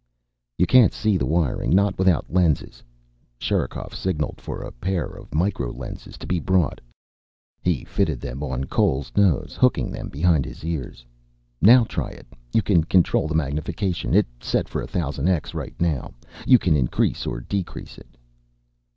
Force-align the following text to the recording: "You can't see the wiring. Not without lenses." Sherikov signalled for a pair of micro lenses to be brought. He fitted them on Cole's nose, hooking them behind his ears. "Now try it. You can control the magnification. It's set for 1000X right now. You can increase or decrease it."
"You 0.57 0.65
can't 0.65 0.93
see 0.93 1.15
the 1.15 1.27
wiring. 1.27 1.69
Not 1.75 1.99
without 1.99 2.25
lenses." 2.27 2.81
Sherikov 3.37 3.93
signalled 3.93 4.41
for 4.41 4.63
a 4.63 4.71
pair 4.71 5.05
of 5.05 5.31
micro 5.35 5.69
lenses 5.71 6.17
to 6.17 6.25
be 6.25 6.39
brought. 6.39 6.81
He 7.61 7.83
fitted 7.85 8.19
them 8.19 8.41
on 8.41 8.63
Cole's 8.63 9.11
nose, 9.15 9.55
hooking 9.61 9.91
them 9.91 10.09
behind 10.09 10.43
his 10.43 10.65
ears. 10.65 11.05
"Now 11.61 11.83
try 11.83 12.09
it. 12.09 12.25
You 12.51 12.63
can 12.63 12.83
control 12.83 13.27
the 13.27 13.35
magnification. 13.35 14.15
It's 14.15 14.43
set 14.47 14.67
for 14.67 14.83
1000X 14.83 15.53
right 15.53 15.79
now. 15.79 16.15
You 16.47 16.57
can 16.57 16.75
increase 16.75 17.27
or 17.27 17.39
decrease 17.39 17.99
it." 17.99 18.17